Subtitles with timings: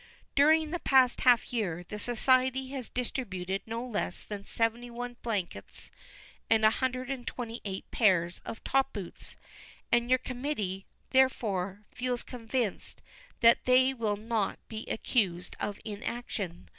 [0.33, 5.91] "During the past half year, the society has distributed no less than 71 blankets
[6.49, 9.35] and 128 pairs of top boots;
[9.91, 13.03] and your committee, therefore, feel convinced
[13.41, 16.67] that they will not be accused of inaction.